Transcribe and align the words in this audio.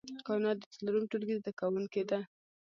کاينات 0.25 0.57
د 0.61 0.65
څلورم 0.73 1.03
ټولګي 1.11 1.35
زده 1.39 1.51
کوونکې 1.59 2.03
ده 2.09 2.19